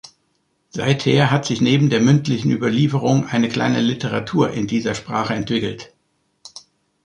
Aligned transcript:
Seither 0.71 1.29
hat 1.29 1.45
sich 1.45 1.61
neben 1.61 1.91
der 1.91 2.01
mündlichen 2.01 2.49
Überlieferung 2.49 3.27
eine 3.27 3.49
kleine 3.49 3.81
Literatur 3.81 4.49
in 4.49 4.65
dieser 4.65 4.95
Sprache 4.95 5.35
entwickelt. 5.35 5.93